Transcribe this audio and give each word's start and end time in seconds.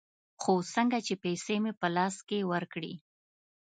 خو 0.41 0.53
څنگه 0.73 0.99
چې 1.07 1.13
پيسې 1.23 1.55
مې 1.63 1.71
په 1.79 1.87
لاس 1.95 2.15
کښې 2.27 2.39
ورکړې. 2.51 2.93